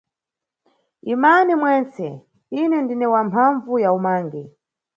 [1.13, 2.07] Imani mwentse,
[2.61, 4.43] ine ndine wa mphambvu ya umangi.